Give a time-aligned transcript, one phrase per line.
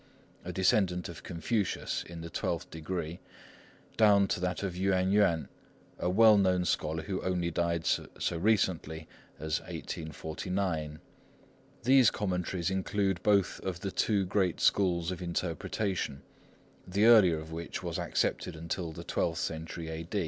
[0.43, 3.19] a descendant of Confucius in the twelfth degree,
[3.97, 5.47] down to that of Yüan Yüan,
[5.99, 10.99] a well known scholar who only died so recently as 1849.
[11.83, 16.23] These commentaries include both of the two great schools of interpretation,
[16.87, 20.07] the earlier of which was accepted until the twelfth century A.